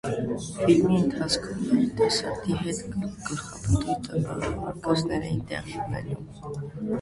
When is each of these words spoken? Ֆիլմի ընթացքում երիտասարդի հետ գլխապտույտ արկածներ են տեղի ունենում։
Ֆիլմի 0.59 0.95
ընթացքում 0.99 1.59
երիտասարդի 1.73 2.57
հետ 2.61 2.79
գլխապտույտ 2.95 4.09
արկածներ 4.71 5.29
են 5.35 5.45
տեղի 5.53 5.79
ունենում։ 5.85 6.75